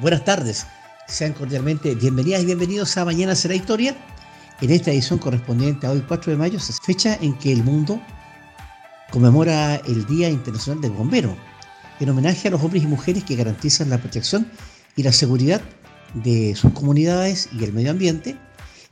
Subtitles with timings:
[0.00, 0.66] Buenas tardes.
[1.06, 3.94] Sean cordialmente bienvenidas y bienvenidos a Mañana será historia.
[4.60, 8.02] En esta edición correspondiente a hoy 4 de mayo, fecha en que el mundo
[9.12, 11.36] conmemora el Día Internacional del Bombero,
[12.00, 14.50] en homenaje a los hombres y mujeres que garantizan la protección
[14.96, 15.62] y la seguridad
[16.14, 18.36] de sus comunidades y el medio ambiente,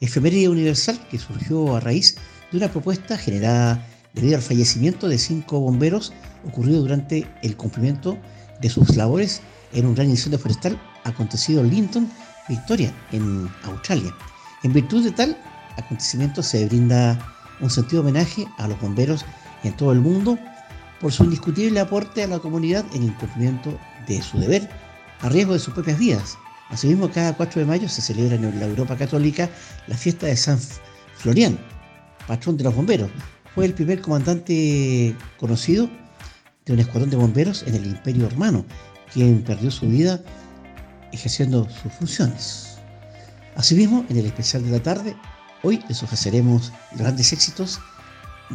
[0.00, 2.14] efeméride universal que surgió a raíz
[2.52, 3.84] de una propuesta generada
[4.14, 6.12] debido al fallecimiento de cinco bomberos
[6.46, 8.16] ocurrido durante el cumplimiento
[8.60, 12.10] de sus labores en un gran incendio forestal acontecido en Linton,
[12.48, 14.14] Victoria, en Australia.
[14.62, 15.36] En virtud de tal
[15.76, 17.19] acontecimiento se brinda
[17.60, 19.24] un sentido homenaje a los bomberos
[19.62, 20.38] en todo el mundo
[21.00, 24.69] por su indiscutible aporte a la comunidad en el cumplimiento de su deber
[25.20, 26.38] a riesgo de sus propias vidas.
[26.70, 29.48] Asimismo, cada 4 de mayo se celebra en la Europa Católica
[29.86, 30.58] la fiesta de San
[31.16, 31.58] Florian,
[32.26, 33.10] patrón de los bomberos.
[33.54, 35.88] Fue el primer comandante conocido
[36.64, 38.64] de un escuadrón de bomberos en el Imperio Romano
[39.12, 40.20] quien perdió su vida
[41.12, 42.79] ejerciendo sus funciones.
[43.56, 45.17] Asimismo, en el especial de la tarde,
[45.62, 47.81] hoy les ofreceremos grandes éxitos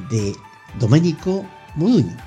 [0.10, 0.36] de
[0.80, 1.46] Domenico
[1.76, 2.18] Modugno.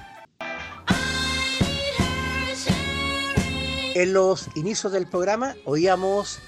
[3.95, 6.39] En los inicios del programa oíamos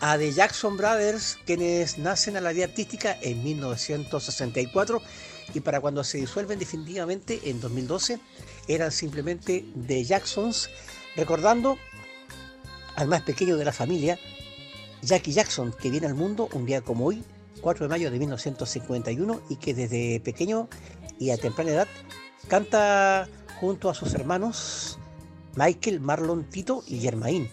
[0.00, 5.00] a The Jackson Brothers, quienes nacen a la vida artística en 1964
[5.54, 8.18] y para cuando se disuelven definitivamente en 2012
[8.66, 10.70] eran simplemente The Jacksons,
[11.16, 11.78] recordando
[12.96, 14.18] al más pequeño de la familia,
[15.02, 17.24] Jackie Jackson, que viene al mundo un día como hoy,
[17.60, 20.68] 4 de mayo de 1951, y que desde pequeño
[21.18, 21.88] y a temprana edad
[22.48, 23.28] canta
[23.60, 24.98] junto a sus hermanos
[25.54, 27.48] Michael, Marlon, Tito y Germain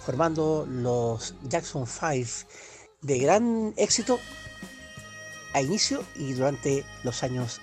[0.00, 2.48] formando los Jackson 5
[3.02, 4.18] de gran éxito
[5.52, 7.60] a inicio y durante los años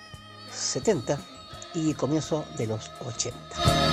[0.52, 1.20] 70
[1.74, 3.87] y comienzo de los 80.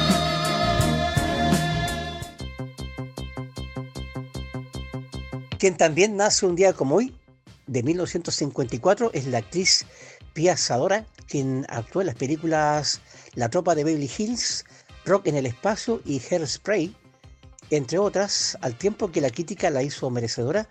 [5.66, 7.18] Quien también nace un día como hoy,
[7.66, 9.84] de 1954, es la actriz
[10.34, 13.02] Pia Sadora, quien actuó en las películas
[13.34, 14.64] La Tropa de Beverly Hills,
[15.06, 16.96] Rock en el Espacio y Hairspray,
[17.72, 20.70] entre otras, al tiempo que la crítica la hizo merecedora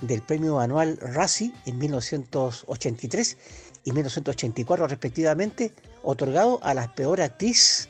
[0.00, 3.38] del premio anual Razzie en 1983
[3.84, 5.72] y 1984 respectivamente,
[6.02, 7.88] otorgado a la peor actriz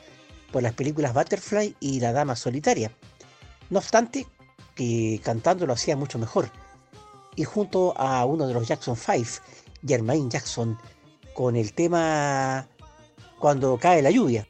[0.51, 2.91] por las películas Butterfly y La Dama Solitaria.
[3.71, 4.27] No obstante,
[4.75, 6.49] que cantando lo hacía mucho mejor.
[7.35, 9.41] Y junto a uno de los Jackson 5,
[9.85, 10.77] Jermaine Jackson,
[11.33, 12.67] con el tema
[13.39, 14.47] Cuando cae la lluvia.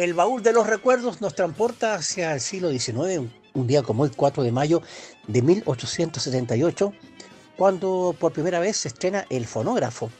[0.00, 4.16] El baúl de los recuerdos nos transporta hacia el siglo XIX, un día como el
[4.16, 4.80] 4 de mayo
[5.26, 6.94] de 1878,
[7.54, 10.10] cuando por primera vez se estrena el fonógrafo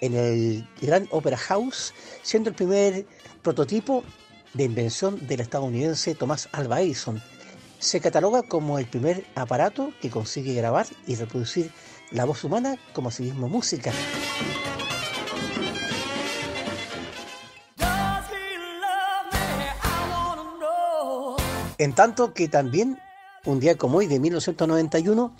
[0.00, 3.04] en el Grand Opera House, siendo el primer
[3.42, 4.04] prototipo
[4.54, 7.22] de invención del estadounidense Thomas Alva Edison.
[7.78, 11.70] Se cataloga como el primer aparato que consigue grabar y reproducir
[12.10, 13.92] la voz humana como asimismo música.
[21.78, 22.98] En tanto que también,
[23.44, 25.32] un día como hoy de 1991,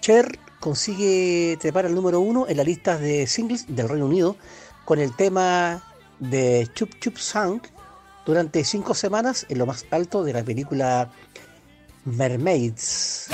[0.00, 4.36] Cher consigue trepar al número uno en las listas de singles del Reino Unido
[4.84, 5.82] con el tema
[6.18, 7.60] de Chup Chup Song
[8.24, 11.10] durante cinco semanas en lo más alto de la película
[12.04, 13.28] Mermaids.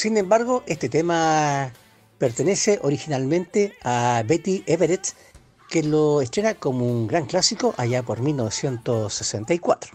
[0.00, 1.70] Sin embargo, este tema
[2.16, 5.08] pertenece originalmente a Betty Everett,
[5.68, 9.90] que lo estrena como un gran clásico allá por 1964.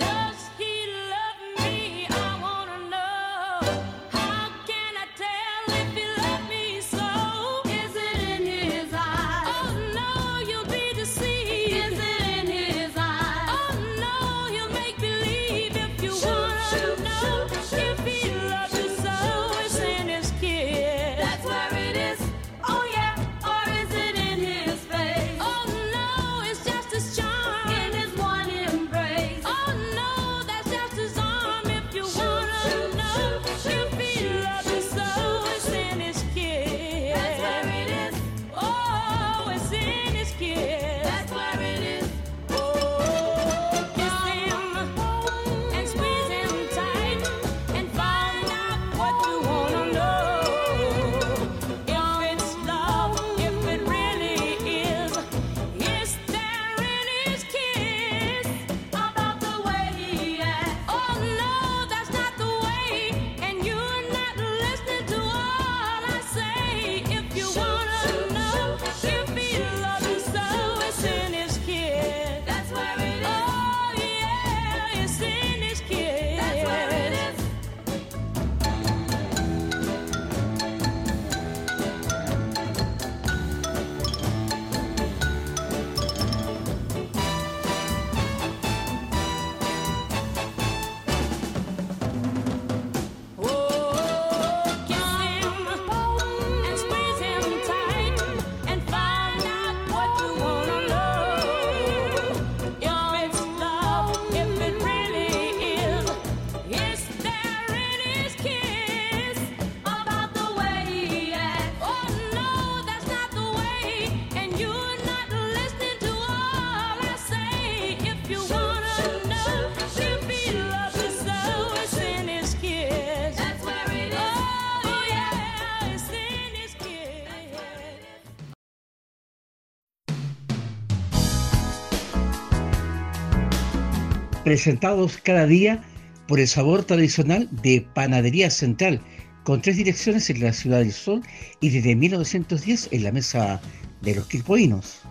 [134.46, 135.82] Presentados cada día
[136.28, 139.02] por el sabor tradicional de Panadería Central,
[139.44, 141.24] con tres direcciones en la Ciudad del Sol
[141.62, 143.60] y desde 1910 en la Mesa
[144.04, 145.02] de los Quilpoinos.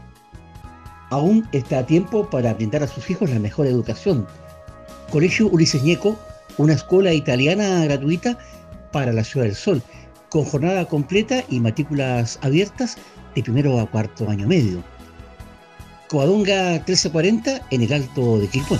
[1.11, 4.25] Aún está a tiempo para brindar a sus hijos la mejor educación.
[5.11, 6.17] Colegio Ulises Ñeco,
[6.57, 8.39] una escuela italiana gratuita
[8.93, 9.83] para la Ciudad del Sol,
[10.31, 12.97] con jornada completa y matrículas abiertas
[13.35, 14.83] de primero a cuarto año medio.
[16.09, 18.79] Coadonga 1340 en el Alto de Quilpué.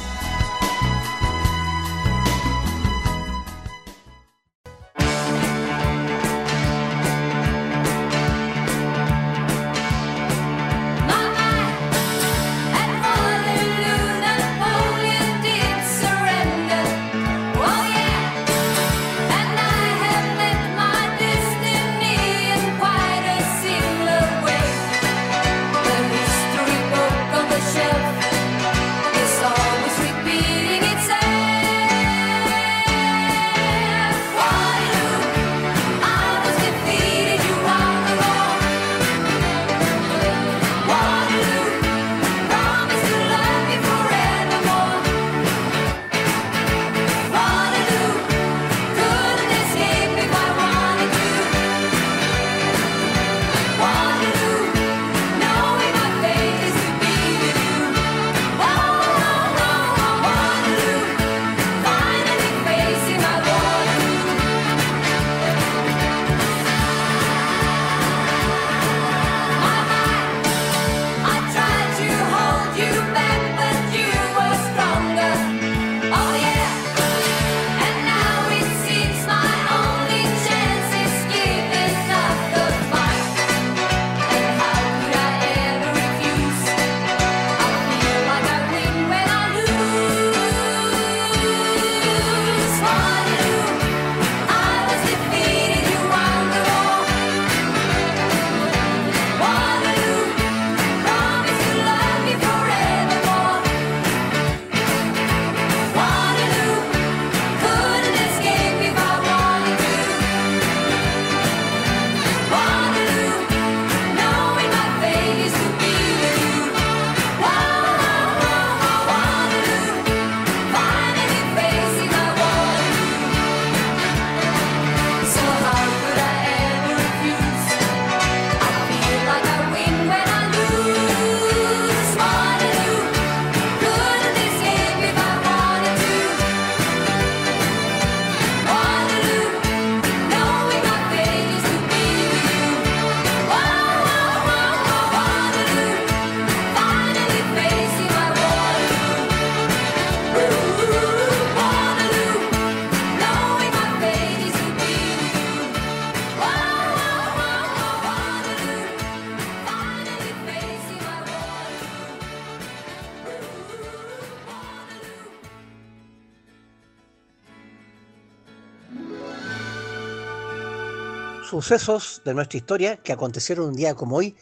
[171.65, 174.37] Sucesos de nuestra historia que acontecieron un día como hoy,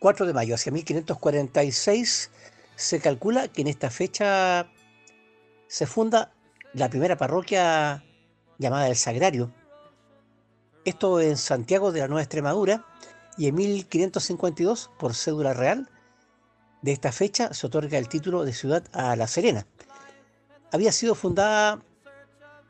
[0.00, 2.32] 4 de mayo, hacia 1546,
[2.74, 4.68] se calcula que en esta fecha
[5.68, 6.32] se funda
[6.72, 8.04] la primera parroquia
[8.58, 9.54] llamada El Sagrario.
[10.84, 12.84] Esto en Santiago de la Nueva Extremadura
[13.38, 15.88] y en 1552, por cédula real,
[16.82, 19.64] de esta fecha se otorga el título de ciudad a La Serena.
[20.72, 21.84] Había sido fundada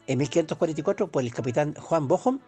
[0.07, 2.43] en 1544 por el capitán Juan Bojon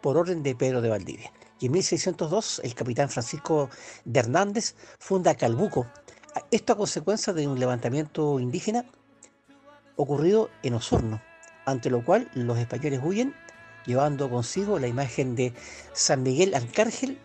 [0.00, 1.32] por orden de Pedro de Valdivia.
[1.60, 3.68] Y en 1602 el capitán Francisco
[4.04, 5.86] de Hernández funda Calbuco,
[6.50, 8.84] esto a consecuencia de un levantamiento indígena
[9.96, 11.20] ocurrido en Osorno,
[11.64, 13.34] ante lo cual los españoles huyen
[13.86, 15.52] llevando consigo la imagen de
[15.92, 17.18] San Miguel Arcángel,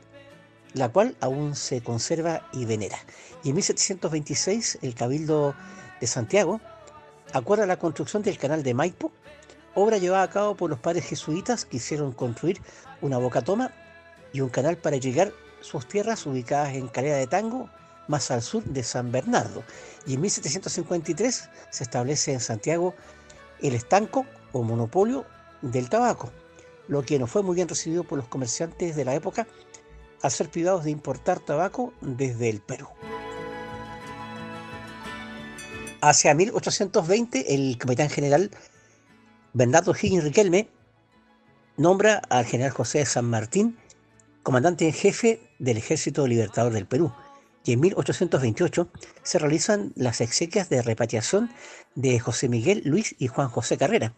[0.74, 2.98] la cual aún se conserva y venera.
[3.44, 5.54] Y en 1726 el Cabildo
[6.02, 6.62] de Santiago
[7.34, 9.12] acuerda la construcción del canal de Maipo
[9.76, 12.62] obra llevada a cabo por los padres jesuitas que hicieron construir
[13.02, 13.72] una bocatoma
[14.32, 17.70] y un canal para llegar sus tierras ubicadas en Calera de Tango,
[18.08, 19.64] más al sur de San Bernardo.
[20.06, 22.94] Y en 1753 se establece en Santiago
[23.62, 25.26] el estanco o monopolio
[25.62, 26.32] del tabaco,
[26.88, 29.48] lo que no fue muy bien recibido por los comerciantes de la época
[30.22, 32.88] al ser privados de importar tabaco desde el Perú.
[36.02, 38.52] Hacia 1820, el capitán general
[39.54, 40.68] Bernardo Higgins Riquelme
[41.78, 43.78] nombra al general José de San Martín
[44.42, 47.14] comandante en jefe del Ejército Libertador del Perú.
[47.64, 48.90] Y en 1828
[49.22, 51.52] se realizan las exequias de repatriación
[51.94, 54.14] de José Miguel Luis y Juan José Carrera.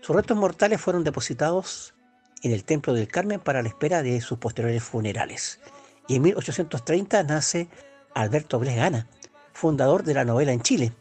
[0.00, 1.94] Sus restos mortales fueron depositados
[2.42, 5.60] en el Templo del Carmen para la espera de sus posteriores funerales.
[6.08, 7.68] Y en 1830 nace
[8.14, 9.06] Alberto Bresgana,
[9.52, 10.92] fundador de la novela en Chile,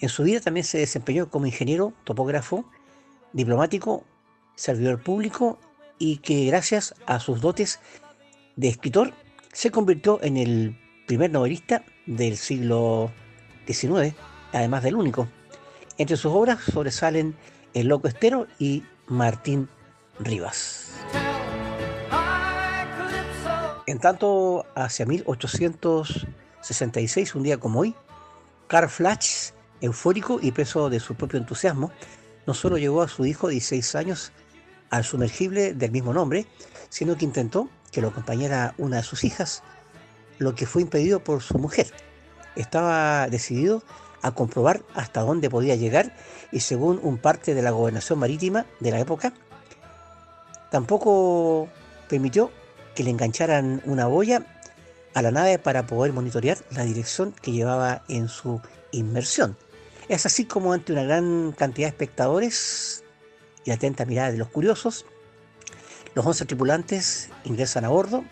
[0.00, 2.64] en su vida también se desempeñó como ingeniero, topógrafo,
[3.32, 4.04] diplomático,
[4.54, 5.58] servidor público
[5.98, 7.80] y que gracias a sus dotes
[8.56, 9.14] de escritor
[9.52, 13.10] se convirtió en el primer novelista del siglo
[13.66, 14.14] XIX,
[14.52, 15.26] además del único.
[15.98, 17.34] Entre sus obras sobresalen
[17.72, 19.70] El Loco Estero y Martín
[20.18, 20.92] Rivas.
[23.86, 27.94] En tanto, hacia 1866, un día como hoy,
[28.66, 31.90] Carl Flatch Eufórico y preso de su propio entusiasmo,
[32.46, 34.32] no solo llevó a su hijo de 16 años
[34.90, 36.46] al sumergible del mismo nombre,
[36.88, 39.62] sino que intentó que lo acompañara una de sus hijas,
[40.38, 41.92] lo que fue impedido por su mujer.
[42.54, 43.82] Estaba decidido
[44.22, 46.16] a comprobar hasta dónde podía llegar
[46.52, 49.32] y según un parte de la gobernación marítima de la época,
[50.70, 51.68] tampoco
[52.08, 52.50] permitió
[52.94, 54.44] que le engancharan una boya
[55.14, 58.60] a la nave para poder monitorear la dirección que llevaba en su
[58.92, 59.56] inmersión.
[60.08, 63.02] Es así como ante una gran cantidad de espectadores
[63.64, 65.04] y atenta mirada de los curiosos,
[66.14, 68.24] los 11 tripulantes ingresan a bordo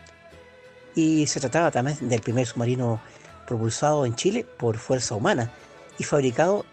[0.95, 3.01] y se trataba también del primer submarino
[3.47, 5.53] propulsado en Chile por fuerza humana
[5.99, 6.65] y fabricado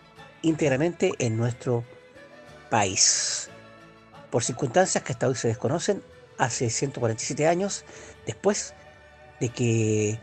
[0.44, 1.84] íntegramente en nuestro
[2.70, 3.50] país.
[4.30, 6.04] Por circunstancias que hasta hoy se desconocen,
[6.38, 7.86] hace 147 años
[8.26, 8.76] después
[9.40, 10.20] de que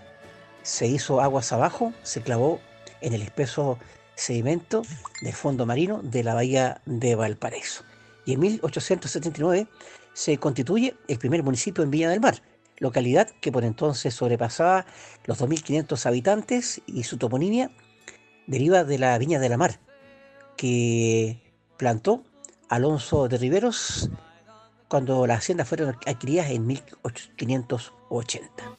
[0.63, 2.61] se hizo aguas abajo, se clavó
[3.01, 3.79] en el espeso
[4.19, 4.83] sedimento
[5.23, 7.85] del fondo marino de la bahía de Valparaíso.
[8.27, 9.69] Y en 1879
[10.13, 12.43] se constituye el primer municipio en Viña del Mar,
[12.79, 14.87] localidad que por entonces sobrepasaba
[15.25, 17.71] los 2.500 habitantes y su toponimia
[18.47, 19.79] deriva de la Viña de la Mar,
[20.57, 21.41] que
[21.77, 22.25] plantó
[22.69, 24.11] Alonso de Riveros
[24.89, 28.79] cuando las haciendas fueron adquiridas en 1580.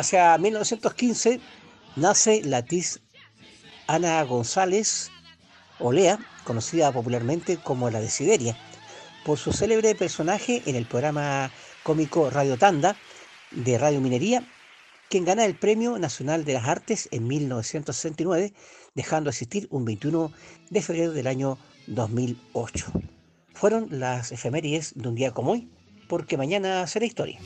[0.00, 1.40] Hacia 1915
[1.96, 3.00] nace la actriz
[3.86, 5.10] Ana González
[5.78, 8.56] Olea, conocida popularmente como la Desideria,
[9.26, 11.50] por su célebre personaje en el programa
[11.82, 12.96] cómico Radio Tanda
[13.50, 14.42] de Radio Minería,
[15.10, 18.54] quien gana el Premio Nacional de las Artes en 1969,
[18.94, 20.32] dejando asistir un 21
[20.70, 21.58] de febrero del año
[21.88, 22.90] 2008.
[23.52, 25.68] Fueron las efemérides de un día como hoy,
[26.08, 27.38] porque mañana será historia.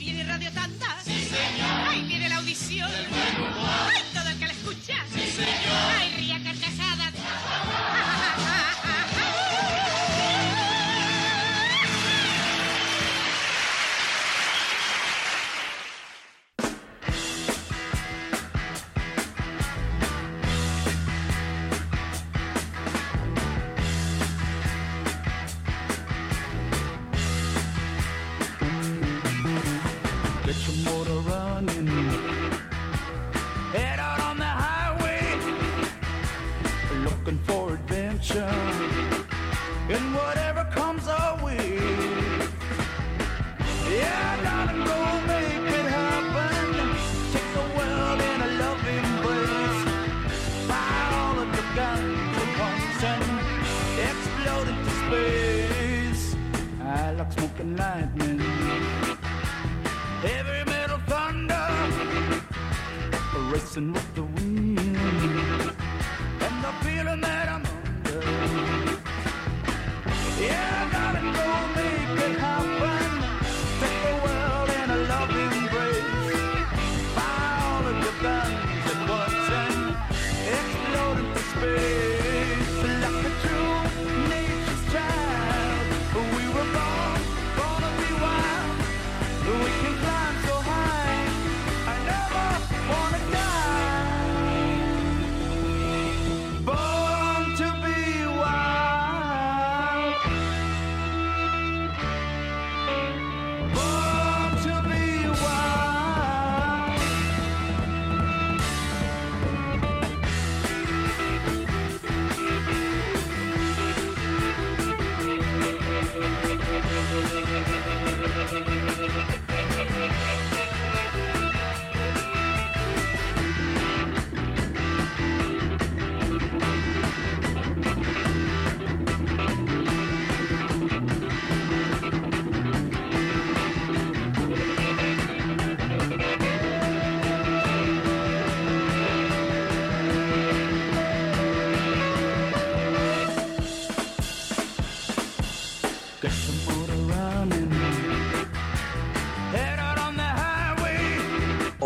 [39.87, 40.44] And what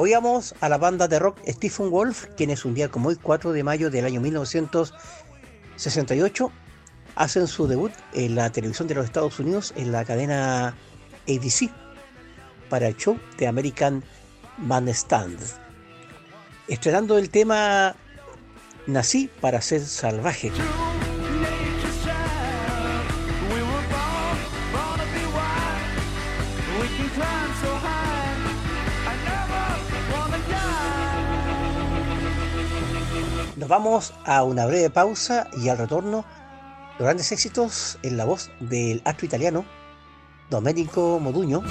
[0.01, 3.65] Oíamos a la banda de rock Stephen Wolf, quienes un día como hoy, 4 de
[3.65, 6.51] mayo del año 1968,
[7.15, 10.73] hacen su debut en la televisión de los Estados Unidos en la cadena
[11.27, 11.69] ABC
[12.69, 14.01] para el show de American
[14.59, 15.37] Bandstand,
[16.69, 17.93] estrenando el tema
[18.87, 20.49] Nací para ser salvaje.
[33.69, 36.25] Vamos a una breve pausa y al retorno
[36.97, 39.63] los grandes éxitos en la voz del astro italiano
[40.49, 41.61] Domenico Moduño.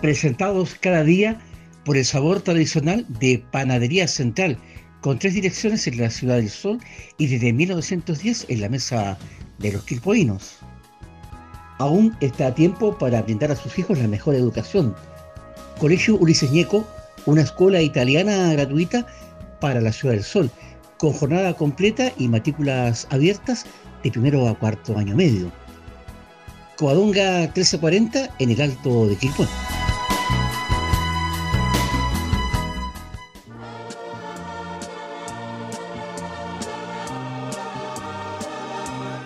[0.00, 1.40] Presentados cada día
[1.84, 4.56] por el sabor tradicional de Panadería Central,
[5.02, 6.78] con tres direcciones en la Ciudad del Sol
[7.18, 9.18] y desde 1910 en la Mesa
[9.58, 10.58] de los Quilpoinos.
[11.78, 14.94] Aún está a tiempo para brindar a sus hijos la mejor educación.
[15.80, 16.86] Colegio Ulises Ñeco,
[17.26, 19.04] una escuela italiana gratuita
[19.60, 20.50] para la Ciudad del Sol,
[20.98, 23.66] con jornada completa y matrículas abiertas
[24.04, 25.50] de primero a cuarto año medio.
[26.76, 29.46] Coadonga 1340 en el Alto de Quilpué.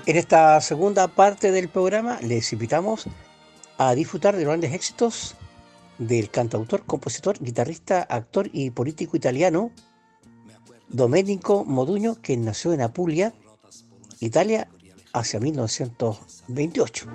[0.06, 3.06] En esta segunda parte del programa les invitamos
[3.76, 5.34] a disfrutar de los grandes éxitos
[5.98, 9.72] del cantautor, compositor, guitarrista, actor y político italiano
[10.88, 13.34] Domenico Moduño, que nació en Apulia,
[14.20, 14.68] Italia,
[15.12, 17.06] hacia 1928.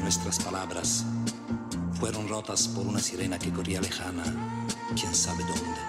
[0.00, 1.04] Nuestras palabras
[1.98, 4.24] fueron rotas por una sirena que corría lejana,
[4.94, 5.80] quién sabe dónde.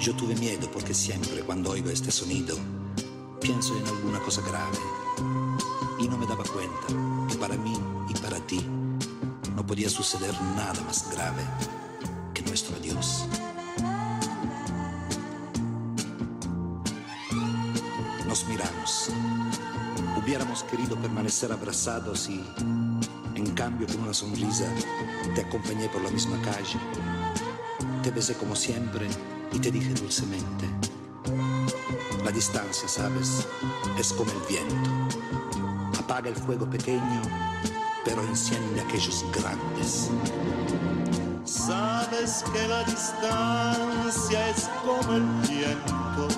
[0.00, 2.56] Yo tuve miedo porque siempre cuando oigo este sonido
[3.40, 4.78] pienso en alguna cosa grave
[5.98, 6.86] y no me daba cuenta
[7.28, 8.64] que para mí y para ti
[9.54, 11.42] no podía suceder nada más grave
[12.34, 13.26] que nuestro adiós.
[18.26, 19.10] Nos miramos.
[20.26, 22.44] Hubiéramos querido permanecer abrazados y,
[23.36, 24.64] en cambio, con una sonrisa,
[25.36, 26.80] te acompañé por la misma calle.
[28.02, 29.06] Te besé como siempre
[29.52, 30.68] y te dije dulcemente,
[32.24, 33.46] la distancia, sabes,
[33.96, 34.90] es como el viento.
[35.96, 37.22] Apaga el fuego pequeño,
[38.04, 40.10] pero enciende aquellos grandes.
[41.44, 46.28] Sabes que la distancia es como el viento,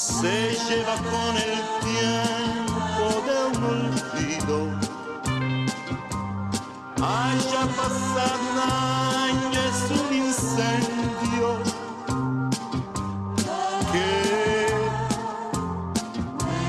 [0.00, 4.56] se lleva con el tiempo de un olvido.
[6.96, 8.58] Haya pasado un
[9.28, 11.48] año, es un incendio
[13.92, 14.10] que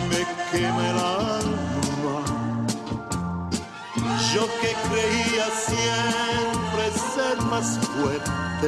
[0.10, 2.18] me quema el alma.
[4.34, 6.84] Yo que creía siempre
[7.16, 8.68] ser más fuerte,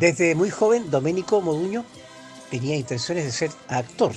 [0.00, 1.84] Desde muy joven, Domenico Moduño
[2.50, 4.12] tenía intenciones de ser actor.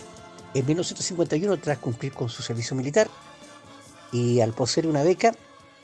[0.53, 3.09] En 1951, tras cumplir con su servicio militar
[4.13, 5.33] y al poseer una beca,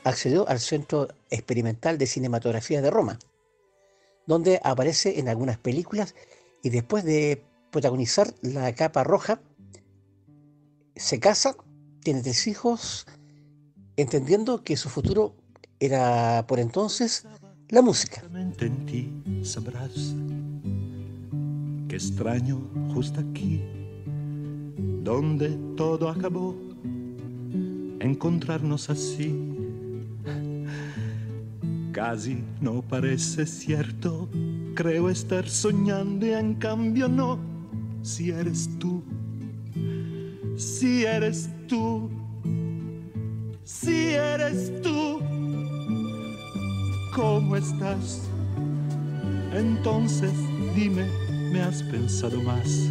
[0.02, 3.18] accedió al Centro Experimental de Cinematografía de Roma,
[4.26, 6.14] donde aparece en algunas películas
[6.62, 9.42] y después de protagonizar La Capa Roja,
[10.96, 11.56] se casa,
[12.02, 13.06] tiene tres hijos,
[13.96, 15.36] entendiendo que su futuro
[15.78, 17.26] era por entonces
[17.70, 18.22] la música.
[18.58, 20.14] En ti sabrás
[21.88, 22.60] que extraño
[22.92, 23.60] justo aquí,
[25.02, 26.56] donde todo acabó,
[28.00, 29.34] encontrarnos así.
[31.92, 34.28] Casi no parece cierto,
[34.74, 37.38] creo estar soñando y en cambio no,
[38.02, 39.02] si eres tú,
[40.56, 42.08] si eres tú,
[43.64, 45.29] si eres tú.
[47.20, 48.22] ¿Cómo estás?
[49.52, 50.32] Entonces
[50.74, 51.06] dime,
[51.52, 52.88] ¿me has pensado más?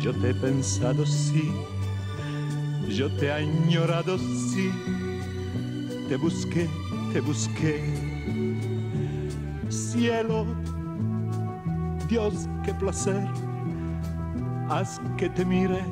[0.00, 1.52] Yo te he pensado sí,
[2.88, 4.70] yo te he añorado sí,
[6.08, 6.66] te busqué,
[7.12, 7.84] te busqué.
[9.68, 10.46] Cielo,
[12.08, 13.28] Dios, qué placer,
[14.70, 15.84] haz que te mire,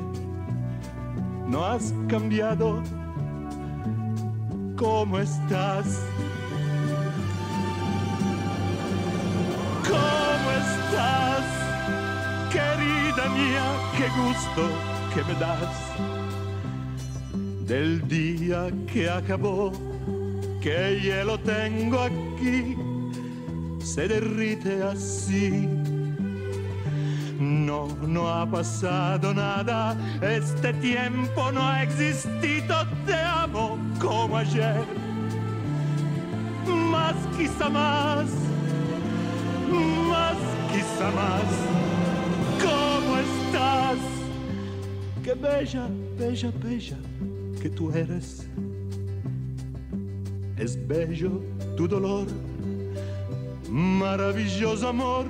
[1.47, 2.81] no has cambiado.
[4.75, 5.99] ¿Cómo estás?
[13.15, 13.63] Querida mía,
[13.97, 14.69] qué gusto
[15.13, 15.91] que me das
[17.67, 19.71] del día que acabó,
[20.61, 22.75] que ya lo tengo aquí,
[23.79, 25.67] se derrite así.
[27.39, 34.83] No, no ha pasado nada, este tiempo no ha existido, te amo como ayer,
[36.67, 38.27] más quizá más
[40.09, 40.37] más,
[40.71, 41.82] quizá más.
[42.63, 43.97] ¿Cómo estás?
[45.23, 46.97] Qué bella, bella, bella
[47.61, 48.47] que tú eres.
[50.57, 51.41] Es bello
[51.75, 52.27] tu dolor,
[53.69, 55.25] maravilloso amor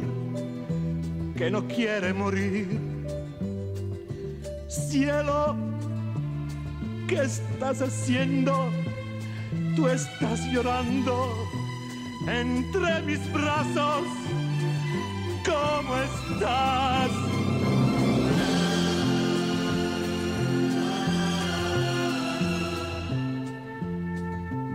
[1.38, 2.68] que no quiere morir.
[4.68, 5.56] Cielo,
[7.08, 8.70] ¿qué estás haciendo?
[9.76, 11.34] Tú estás llorando
[12.28, 14.23] entre mis brazos.
[15.64, 17.12] ¿Cómo estás?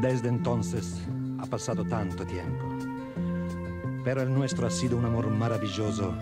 [0.00, 1.02] Desde entonces
[1.38, 2.64] ha pasado tanto tiempo,
[4.04, 6.14] pero el nuestro ha sido un amor maravilloso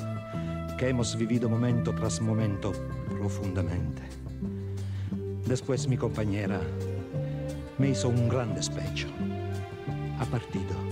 [0.77, 2.73] que hemos vivido momento tras momento
[3.09, 4.03] profundamente.
[5.47, 6.61] Después mi compañera
[7.79, 9.07] me hizo un gran despecho.
[10.19, 10.86] Ha partido.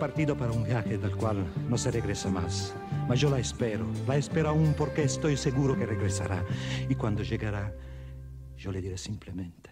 [0.00, 2.74] Partido para un viaje del cual no se regresa más.
[3.06, 6.42] Mas yo la espero, la espero aún porque estoy seguro que regresará.
[6.88, 7.70] Y cuando llegará,
[8.56, 9.70] yo le diré simplemente,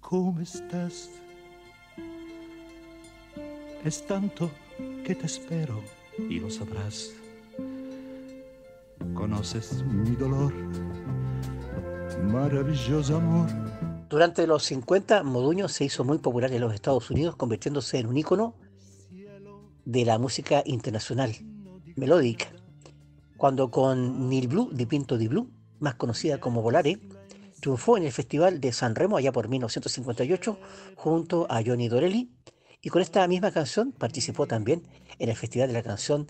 [0.00, 1.10] ¿cómo estás?
[3.84, 4.50] Es tanto
[5.04, 5.82] que te espero
[6.18, 7.10] y lo sabrás.
[9.12, 10.54] Conoces mi dolor,
[12.32, 13.73] maravilloso amor.
[14.08, 18.16] Durante los 50, Moduño se hizo muy popular en los Estados Unidos, convirtiéndose en un
[18.16, 18.54] ícono
[19.84, 21.34] de la música internacional,
[21.96, 22.46] melódica.
[23.36, 27.00] Cuando con Nil Blue de Pinto di Blue, más conocida como Volare,
[27.60, 30.58] triunfó en el Festival de San Remo allá por 1958
[30.96, 32.30] junto a Johnny Dorelli
[32.82, 34.86] y con esta misma canción participó también
[35.18, 36.28] en el Festival de la Canción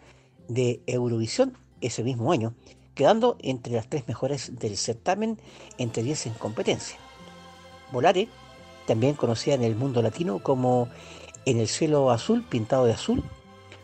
[0.48, 2.54] de Eurovisión ese mismo año,
[2.94, 5.38] quedando entre las tres mejores del certamen
[5.78, 7.03] entre 10 en competencia.
[7.94, 8.28] Volare,
[8.86, 10.88] también conocida en el mundo latino como
[11.46, 13.22] En el cielo azul pintado de azul,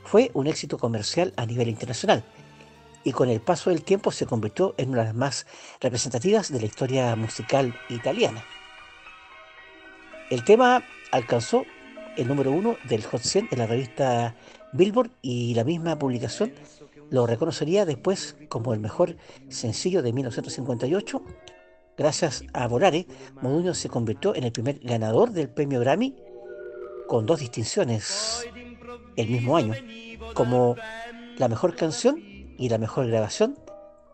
[0.04, 2.24] fue un éxito comercial a nivel internacional
[3.04, 5.46] y con el paso del tiempo se convirtió en una de las más
[5.80, 8.44] representativas de la historia musical italiana.
[10.30, 11.64] El tema alcanzó
[12.16, 14.34] el número uno del Hot 100 en la revista
[14.72, 16.52] Billboard y la misma publicación
[17.10, 19.16] lo reconocería después como el mejor
[19.48, 21.22] sencillo de 1958.
[22.00, 23.06] Gracias a Volare,
[23.42, 26.16] Moduño se convirtió en el primer ganador del premio Grammy
[27.06, 28.48] con dos distinciones
[29.16, 29.74] el mismo año,
[30.32, 30.76] como
[31.36, 32.18] la mejor canción
[32.56, 33.58] y la mejor grabación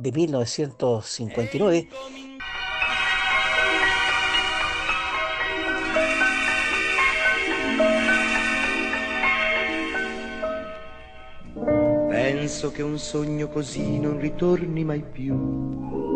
[0.01, 1.89] de 1959
[12.11, 16.16] Penso che un sogno così non ritorni mai più.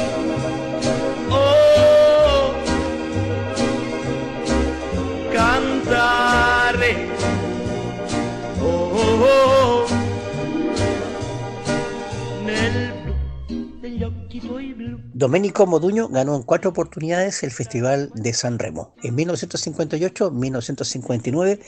[15.13, 21.59] Domenico Moduño ganó en cuatro oportunidades el Festival de San Remo, en 1958, 1959,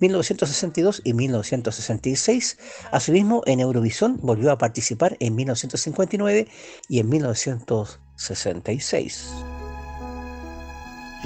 [0.00, 2.58] 1962 y 1966.
[2.90, 6.48] Asimismo, en Eurovisión volvió a participar en 1959
[6.88, 9.28] y en 1966.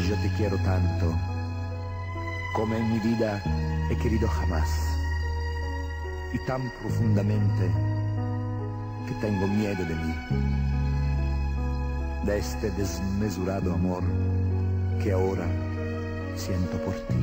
[0.09, 1.17] Yo te quiero tanto,
[2.55, 3.41] como en mi vida
[3.91, 4.69] he querido jamás,
[6.33, 7.71] y tan profundamente
[9.07, 10.15] que tengo miedo de mí,
[12.27, 14.03] de este desmesurado amor
[15.01, 15.47] que ahora
[16.35, 17.15] siento por ti.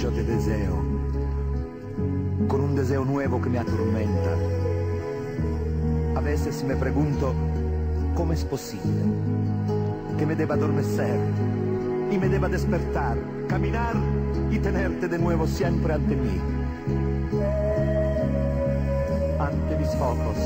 [0.00, 0.76] Yo te deseo,
[2.46, 4.30] con un deseo nuevo que me atormenta.
[6.14, 7.34] A veces me pregunto
[8.14, 9.02] cómo es posible
[10.16, 11.18] que me deba adormecer
[12.12, 13.18] y me deba despertar,
[13.48, 13.96] caminar
[14.52, 16.53] y tenerte de nuevo siempre ante mí.
[19.44, 20.38] Ante mis ojos,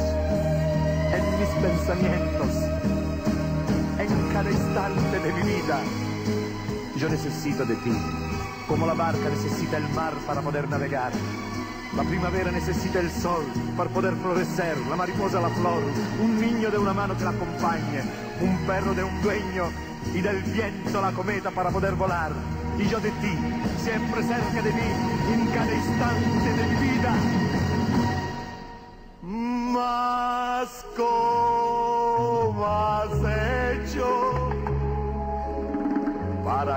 [1.12, 2.51] en mis pensamientos,
[3.96, 5.78] en cada instante de mi vida.
[6.96, 7.92] Yo necesito de ti,
[8.66, 11.12] como la barca necesita el mar para poder navegar.
[11.94, 13.44] La primavera necesita el sol
[13.76, 15.80] para poder florecer, la mariposa la flor,
[16.20, 18.03] un niño de una mano que la acompañe,
[18.40, 19.66] un perro de un dueño
[20.12, 22.32] y del viento la cometa para poder volar.
[22.76, 23.32] Y yo de ti,
[23.80, 24.90] siempre cerca de mí,
[25.34, 27.47] en cada instante de mi vida.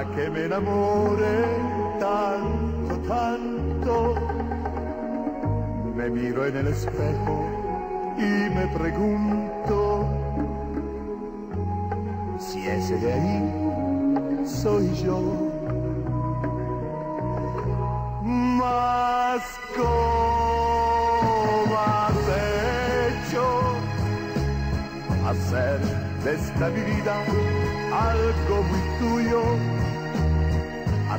[0.06, 1.46] Que me enamore
[2.00, 4.16] tanto, tanto?
[5.96, 7.46] Me miro en el espejo
[8.18, 10.08] y me pregunto
[12.40, 15.20] si ese de ahí soy yo.
[18.24, 19.44] Mas
[19.76, 19.86] ¿cómo
[21.78, 22.14] has
[23.20, 23.44] hecho
[25.28, 25.80] hacer
[26.24, 27.24] de esta vida
[27.92, 29.81] algo muy tuyo?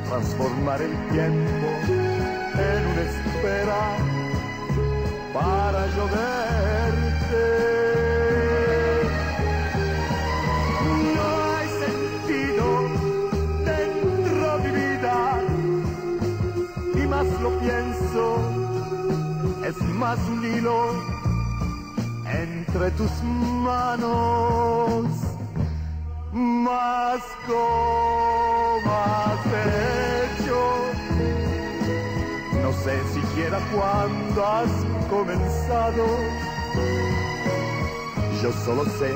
[0.09, 3.83] Transformar el tiempo en una espera
[5.33, 7.45] para yo verte.
[11.15, 11.25] No
[11.55, 12.65] hay sentido
[13.65, 15.17] dentro de mi vida
[16.95, 18.23] y más lo pienso,
[19.65, 20.77] es más un hilo
[22.25, 25.05] entre tus manos,
[26.31, 30.57] más como has hecho.
[32.61, 34.71] No sé siquiera cuándo has
[35.09, 36.05] comenzado.
[38.41, 39.11] Yo solo sé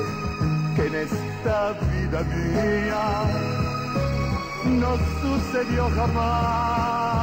[0.75, 3.03] que en esta vida mía
[4.79, 7.16] no sucedió jamás.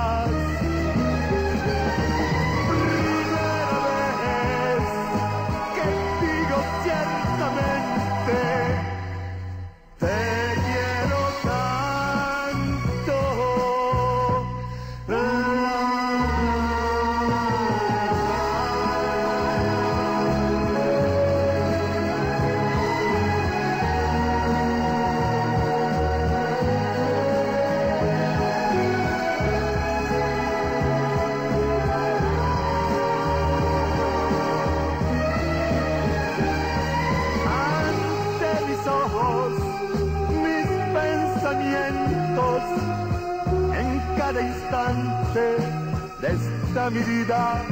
[44.35, 45.57] Cada instante
[46.21, 47.63] de esta mi vida,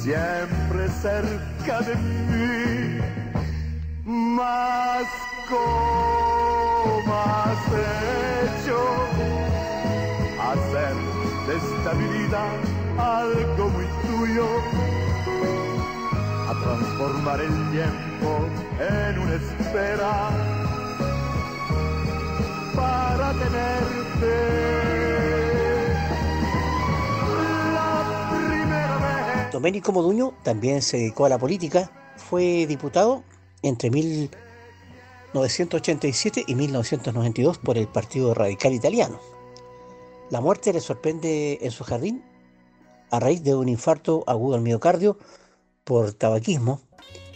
[0.00, 3.00] siempre cerca de mí,
[4.04, 5.06] más
[5.48, 7.58] como has
[8.54, 8.78] hecho
[10.40, 10.94] hacer
[11.46, 12.42] de esta mi vida
[12.98, 14.46] algo muy tuyo
[16.48, 18.48] a transformar el tiempo
[18.78, 20.30] en una espera
[22.76, 24.83] para tenerte.
[29.54, 33.22] Domenico Moduño también se dedicó a la política, fue diputado
[33.62, 39.20] entre 1987 y 1992 por el Partido Radical Italiano.
[40.28, 42.24] La muerte le sorprende en su jardín
[43.12, 45.18] a raíz de un infarto agudo al miocardio
[45.84, 46.80] por tabaquismo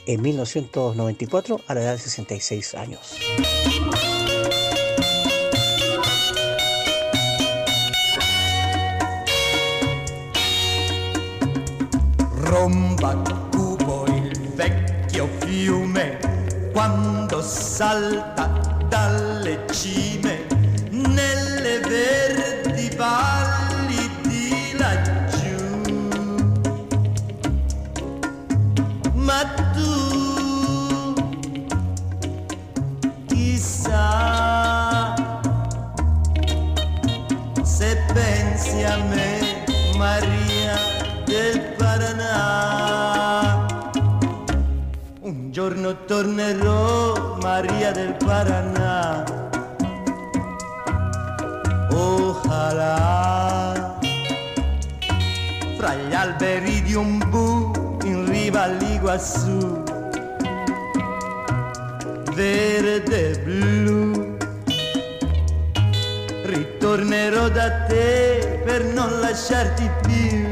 [0.06, 3.14] en 1994 a la edad de 66 años.
[12.48, 16.18] romba rombattubo il vecchio fiume
[16.72, 18.46] quando salta
[18.88, 20.46] dalle cime
[20.90, 25.56] nelle verdi valli di laggiù.
[29.12, 29.44] Ma
[29.74, 31.14] tu
[33.26, 35.14] chissà
[37.62, 39.64] se pensi a me,
[39.96, 40.87] Maria
[41.28, 43.66] del Paraná.
[45.20, 49.24] Un giorno tornerò, Maria del Paraná.
[51.90, 52.96] Ojalá
[55.76, 59.82] fra gli alberi di un bu in riva all'Iguassù,
[62.32, 64.36] verde e blu.
[66.44, 70.47] Ritornerò da te per non lasciarti più.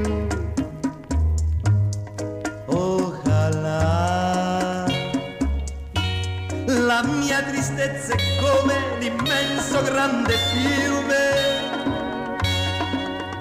[10.07, 11.35] Grande fiume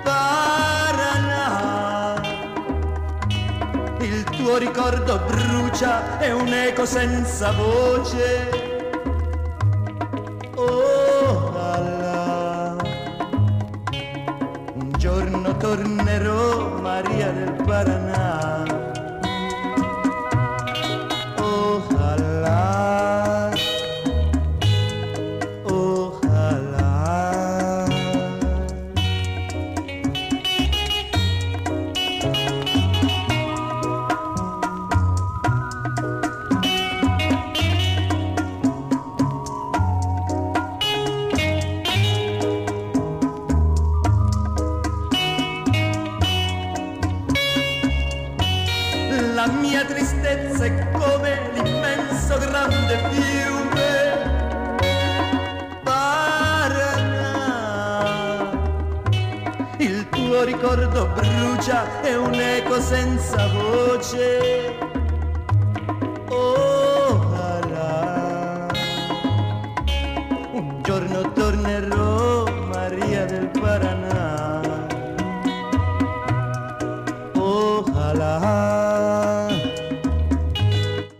[0.03, 1.45] Paraná.
[3.99, 8.64] Il tuo ricordo brucia, è un'eco senza voce.
[49.45, 54.23] La mia tristezza è come l'immenso grande fiume
[55.83, 56.89] Paraná.
[59.77, 64.84] Il tuo ricordo brucia, è un'eco senza voce.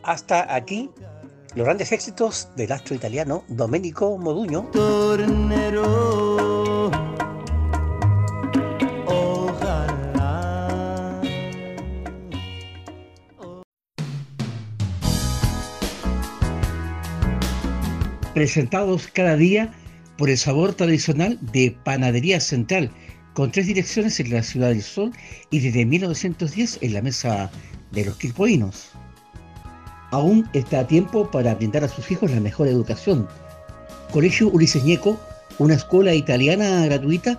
[0.05, 0.91] Hasta aquí
[1.55, 6.91] los grandes éxitos del astro italiano Domenico Moduño, tornerò.
[9.07, 10.67] Ojalá.
[18.35, 19.73] presentados cada día
[20.19, 22.91] por el sabor tradicional de Panadería Central,
[23.33, 25.11] con tres direcciones en la Ciudad del Sol
[25.49, 27.49] y desde 1910 en la Mesa
[27.91, 28.91] de los Quilpoinos.
[30.15, 33.27] Aún está a tiempo para brindar a sus hijos la mejor educación.
[34.13, 34.81] Colegio Ulises
[35.59, 37.37] una escuela italiana gratuita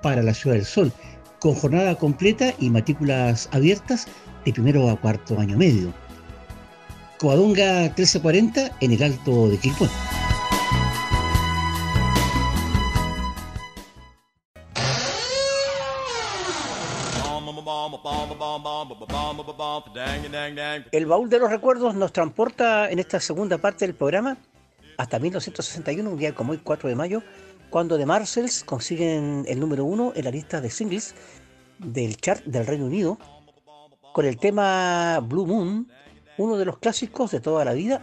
[0.00, 0.90] para la Ciudad del Sol,
[1.38, 4.06] con jornada completa y matrículas abiertas
[4.46, 5.92] de primero a cuarto año medio.
[7.18, 9.90] Coadonga 1340 en el Alto de Quilpué.
[20.92, 24.36] El baúl de los recuerdos nos transporta en esta segunda parte del programa
[24.96, 27.22] hasta 1961, un día como hoy, 4 de mayo,
[27.70, 31.14] cuando The Marcells consiguen el número uno en la lista de singles
[31.78, 33.18] del chart del Reino Unido
[34.12, 35.90] con el tema Blue Moon,
[36.38, 38.00] uno de los clásicos de toda la vida,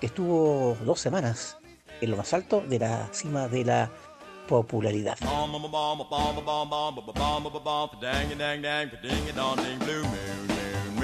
[0.00, 1.56] que estuvo dos semanas
[2.02, 3.90] en lo más alto de la cima de la
[4.46, 5.16] popularidad.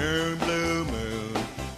[0.01, 1.33] moon, blue moon,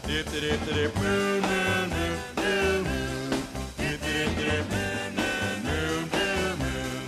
[0.08, 3.30] dip, dip, dip, dip, moon, moon, moon, blue moon,
[3.78, 7.04] dip, dip, dip, moon, moon, moon, blue moon,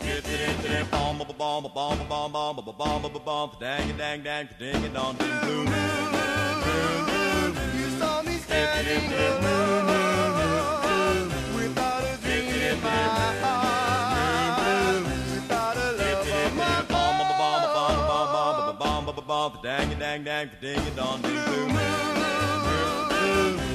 [0.00, 4.22] dip, dip, dip, bomb, bomb, bomb, bomb, bomb, bomb, bomb, bomb, bomb, bomb, dang, dang,
[4.22, 10.46] dang, ding, dong, ding, blue moon, moon, moon, moon, you saw me standing alone
[11.56, 12.88] without a dream in my
[13.42, 13.69] heart.
[19.40, 21.78] all the dang dang dang ding a dong ding blue moon.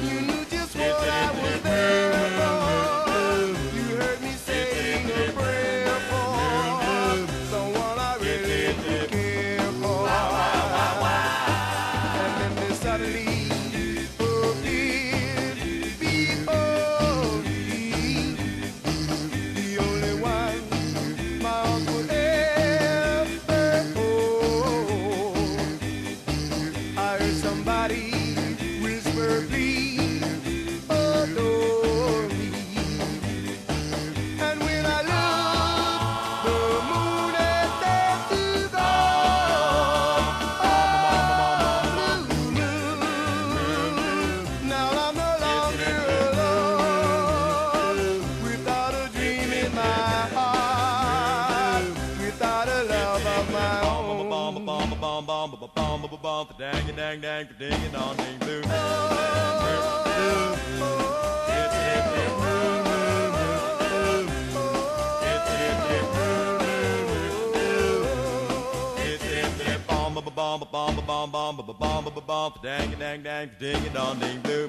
[0.07, 3.75] You knew just what I was there for.
[3.75, 5.64] You heard me say, a prayer.
[56.45, 58.61] Bomb ba bomb dang dang dang ding dong ding blue.
[69.87, 73.49] Bomb ba bomb ba bomb ba bomb bomb ba bomb ba bomb dang dang dang
[73.59, 74.65] ding dong ding blue.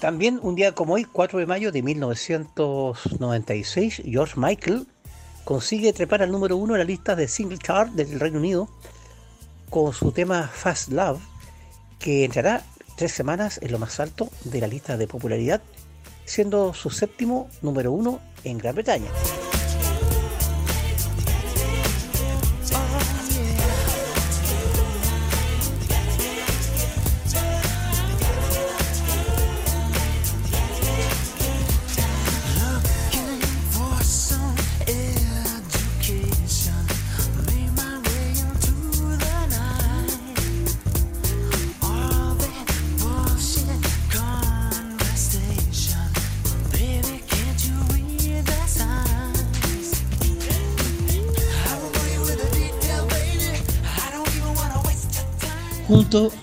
[0.00, 4.86] También un día como hoy, 4 de mayo de 1996, George Michael
[5.44, 8.68] consigue trepar al número uno en la lista de single chart del Reino Unido
[9.70, 11.20] con su tema Fast Love,
[11.98, 12.62] que entrará
[12.96, 15.60] tres semanas en lo más alto de la lista de popularidad,
[16.24, 19.10] siendo su séptimo número uno en Gran Bretaña.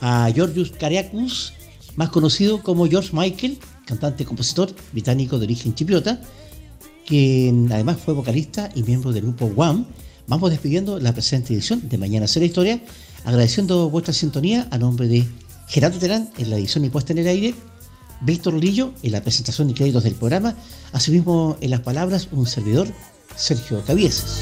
[0.01, 1.53] A Georgios Kariakous,
[1.95, 6.19] más conocido como George Michael, cantante y compositor británico de origen chipriota,
[7.07, 9.85] quien además fue vocalista y miembro del grupo Wham.
[10.27, 12.81] Vamos despidiendo la presente edición de Mañana Será Historia,
[13.23, 15.25] agradeciendo vuestra sintonía a nombre de
[15.67, 17.55] Gerardo Terán en la edición y puesta en el aire,
[18.21, 20.53] Víctor Lillo en la presentación y créditos del programa,
[20.91, 22.89] asimismo en las palabras un servidor,
[23.37, 24.41] Sergio Cavieses.